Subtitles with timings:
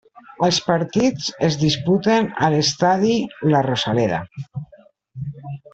[0.45, 3.13] Els partits es disputen a l'estadi
[3.53, 4.23] La Rosaleda.